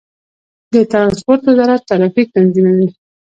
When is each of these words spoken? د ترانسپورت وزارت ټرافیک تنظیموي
د 0.73 0.75
ترانسپورت 0.91 1.41
وزارت 1.49 1.81
ټرافیک 1.89 2.27
تنظیموي 2.35 2.87